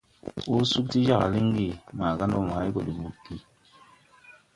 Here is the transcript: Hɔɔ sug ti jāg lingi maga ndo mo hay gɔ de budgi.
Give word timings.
Hɔɔ 0.47 0.61
sug 0.71 0.85
ti 0.91 0.99
jāg 1.07 1.23
lingi 1.33 1.67
maga 1.97 2.25
ndo 2.27 2.39
mo 2.45 2.53
hay 2.57 2.69
gɔ 2.73 2.81
de 2.87 2.91
budgi. 2.99 3.35